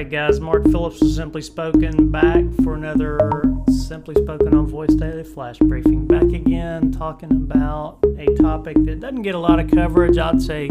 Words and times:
right, 0.00 0.10
guys. 0.10 0.40
Mark 0.40 0.64
Phillips 0.70 1.02
of 1.02 1.10
Simply 1.10 1.42
Spoken 1.42 2.10
back 2.10 2.42
for 2.62 2.74
another 2.74 3.18
Simply 3.86 4.14
Spoken 4.14 4.54
on 4.54 4.66
Voice 4.66 4.94
Daily 4.94 5.24
Flash 5.24 5.58
Briefing. 5.58 6.06
Back 6.06 6.22
again, 6.22 6.90
talking 6.90 7.30
about 7.30 7.98
a 8.16 8.34
topic 8.36 8.82
that 8.86 9.00
doesn't 9.00 9.20
get 9.20 9.34
a 9.34 9.38
lot 9.38 9.60
of 9.60 9.70
coverage. 9.70 10.16
I'd 10.16 10.40
say 10.40 10.70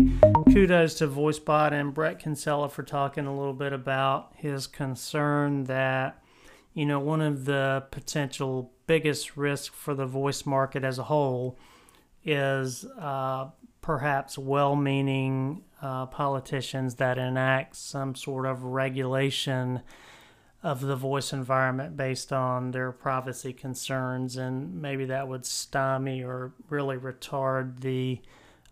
kudos 0.52 0.96
to 0.96 1.07
VoiceBot 1.07 1.73
and 1.73 1.94
Bret 1.94 2.18
Kinsella 2.18 2.69
for 2.69 2.81
talking 2.81 3.28
a 3.28 3.37
little 3.37 3.54
bit 3.54 3.72
about 3.72 4.33
his 4.36 4.65
concern 4.65 5.65
that, 5.65 6.23
you 6.73 6.87
know, 6.87 7.00
one 7.00 7.22
of 7.22 7.46
the 7.46 7.83
potential 7.91 8.72
biggest 8.87 9.37
risks 9.37 9.68
for 9.68 9.94
the 9.94 10.08
voice 10.08 10.44
market 10.44 10.83
as 10.83 10.97
a 10.97 11.04
whole 11.04 11.55
is 12.24 12.86
uh, 12.99 13.49
perhaps 13.81 14.38
well 14.38 14.76
meaning 14.76 15.63
uh, 15.81 16.05
politicians 16.08 16.95
that 16.95 17.18
enact 17.18 17.76
some 17.76 18.16
sort 18.16 18.45
of 18.45 18.64
regulation 18.64 19.82
of 20.62 20.82
the 20.82 20.95
voice 20.95 21.32
environment 21.32 21.95
based 21.95 22.34
on 22.34 22.72
their 22.72 22.92
privacy 22.92 23.54
concerns, 23.54 24.36
and 24.36 24.82
maybe 24.82 25.05
that 25.05 25.28
would 25.28 25.45
stymie 25.45 26.22
or 26.22 26.52
really 26.70 26.98
retard 26.98 27.80
the 27.80 28.20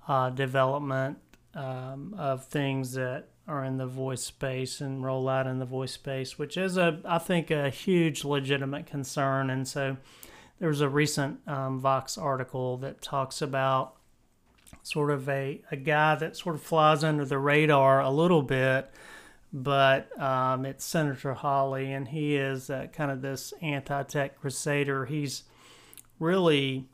uh, 0.07 0.29
development 0.29 1.17
um, 1.55 2.13
of 2.17 2.45
things 2.45 2.93
that 2.93 3.29
are 3.47 3.63
in 3.63 3.77
the 3.77 3.87
voice 3.87 4.23
space 4.23 4.81
and 4.81 5.05
roll 5.05 5.29
out 5.29 5.47
in 5.47 5.59
the 5.59 5.65
voice 5.65 5.93
space, 5.93 6.37
which 6.37 6.57
is 6.57 6.75
a 6.75 6.99
I 7.05 7.17
think 7.17 7.49
a 7.49 7.69
huge 7.69 8.25
legitimate 8.25 8.85
concern. 8.85 9.49
And 9.49 9.65
so 9.65 9.95
there 10.59 10.69
was 10.69 10.81
a 10.81 10.89
recent 10.89 11.39
um, 11.47 11.79
Vox 11.79 12.17
article 12.17 12.77
that 12.77 13.01
talks 13.01 13.41
about 13.41 13.95
sort 14.83 15.11
of 15.11 15.27
a, 15.29 15.61
a 15.71 15.75
guy 15.75 16.15
that 16.15 16.35
sort 16.35 16.55
of 16.55 16.61
flies 16.61 17.03
under 17.03 17.25
the 17.25 17.37
radar 17.37 18.01
a 18.01 18.09
little 18.09 18.41
bit, 18.41 18.91
but 19.53 20.19
um, 20.19 20.65
it's 20.65 20.83
Senator 20.83 21.33
Hawley, 21.33 21.91
and 21.91 22.07
he 22.07 22.35
is 22.35 22.69
uh, 22.69 22.87
kind 22.91 23.11
of 23.11 23.21
this 23.21 23.53
anti 23.61 24.03
tech 24.03 24.39
crusader. 24.39 25.05
He's 25.05 25.43
really 26.19 26.87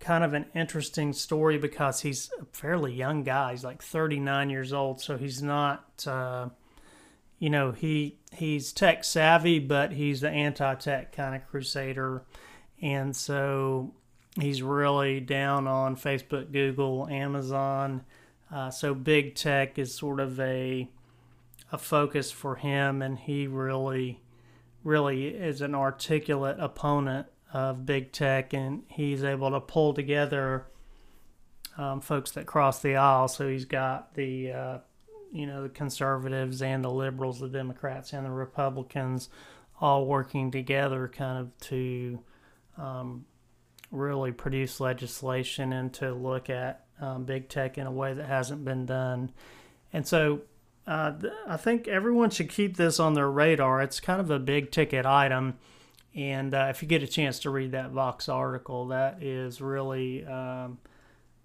kind 0.00 0.24
of 0.24 0.34
an 0.34 0.46
interesting 0.54 1.12
story 1.12 1.58
because 1.58 2.00
he's 2.00 2.30
a 2.40 2.44
fairly 2.46 2.92
young 2.92 3.22
guy. 3.22 3.52
He's 3.52 3.64
like 3.64 3.82
39 3.82 4.50
years 4.50 4.72
old, 4.72 5.00
so 5.00 5.16
he's 5.16 5.42
not. 5.42 6.06
Uh, 6.06 6.48
you 7.38 7.50
know 7.50 7.72
he 7.72 8.16
he's 8.32 8.72
tech 8.72 9.04
savvy, 9.04 9.58
but 9.58 9.92
he's 9.92 10.20
the 10.22 10.30
anti-tech 10.30 11.12
kind 11.12 11.34
of 11.34 11.46
crusader, 11.48 12.22
and 12.84 13.16
so 13.16 13.92
He's 14.40 14.62
really 14.62 15.20
down 15.20 15.68
on 15.68 15.96
Facebook, 15.96 16.50
Google, 16.50 17.06
Amazon. 17.08 18.04
Uh, 18.52 18.70
so 18.70 18.94
big 18.94 19.34
tech 19.34 19.78
is 19.78 19.94
sort 19.94 20.20
of 20.20 20.40
a 20.40 20.88
a 21.72 21.78
focus 21.78 22.30
for 22.30 22.56
him, 22.56 23.02
and 23.02 23.18
he 23.18 23.46
really, 23.46 24.20
really 24.84 25.28
is 25.28 25.60
an 25.60 25.74
articulate 25.74 26.56
opponent 26.60 27.26
of 27.52 27.86
big 27.86 28.12
tech, 28.12 28.52
and 28.52 28.82
he's 28.88 29.24
able 29.24 29.50
to 29.50 29.60
pull 29.60 29.94
together 29.94 30.66
um, 31.76 32.00
folks 32.00 32.32
that 32.32 32.46
cross 32.46 32.80
the 32.80 32.96
aisle. 32.96 33.28
So 33.28 33.48
he's 33.48 33.64
got 33.64 34.14
the 34.14 34.52
uh, 34.52 34.78
you 35.32 35.46
know 35.46 35.62
the 35.62 35.68
conservatives 35.68 36.60
and 36.60 36.84
the 36.84 36.90
liberals, 36.90 37.38
the 37.38 37.48
Democrats 37.48 38.12
and 38.12 38.26
the 38.26 38.30
Republicans, 38.30 39.28
all 39.80 40.06
working 40.06 40.50
together, 40.50 41.06
kind 41.08 41.38
of 41.38 41.56
to 41.68 42.18
um, 42.78 43.24
really 43.90 44.32
produce 44.32 44.80
legislation 44.80 45.72
and 45.72 45.92
to 45.94 46.12
look 46.12 46.50
at 46.50 46.84
um, 47.00 47.24
big 47.24 47.48
tech 47.48 47.78
in 47.78 47.86
a 47.86 47.92
way 47.92 48.14
that 48.14 48.26
hasn't 48.26 48.64
been 48.64 48.86
done. 48.86 49.30
And 49.92 50.06
so 50.06 50.42
uh, 50.86 51.12
I 51.46 51.56
think 51.56 51.88
everyone 51.88 52.30
should 52.30 52.48
keep 52.48 52.76
this 52.76 53.00
on 53.00 53.14
their 53.14 53.30
radar. 53.30 53.80
It's 53.82 54.00
kind 54.00 54.20
of 54.20 54.30
a 54.30 54.38
big 54.38 54.70
ticket 54.70 55.06
item. 55.06 55.58
And 56.14 56.54
uh, 56.54 56.68
if 56.70 56.82
you 56.82 56.88
get 56.88 57.02
a 57.02 57.06
chance 57.06 57.40
to 57.40 57.50
read 57.50 57.72
that 57.72 57.90
Vox 57.90 58.28
article, 58.28 58.88
that 58.88 59.22
is 59.22 59.60
really, 59.60 60.24
um, 60.24 60.78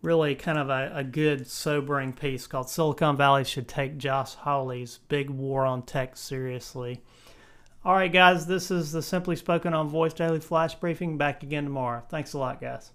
really 0.02 0.36
kind 0.36 0.60
of 0.60 0.70
a, 0.70 0.92
a, 0.94 1.04
good, 1.04 1.48
sobering 1.48 2.14
piece 2.14 2.46
called 2.46 2.70
Silicon 2.70 3.18
Valley 3.18 3.44
Should 3.44 3.68
Take 3.68 3.98
Josh 3.98 4.36
Hawley's 4.36 5.00
Big 5.08 5.30
War 5.32 5.66
on 5.66 5.82
Tech 5.82 6.16
Seriously. 6.16 7.02
All 7.86 7.94
right, 7.94 8.12
guys, 8.12 8.46
this 8.46 8.72
is 8.72 8.92
the 8.92 9.02
Simply 9.02 9.38
Spoken 9.38 9.74
on 9.74 9.88
Voice 9.88 10.14
Daily 10.14 10.42
Flash 10.42 10.76
Briefing. 10.76 11.18
Back 11.18 11.44
again 11.44 11.64
tomorrow. 11.64 12.04
Thanks 12.10 12.34
a 12.34 12.38
lot, 12.38 12.60
guys. 12.60 12.92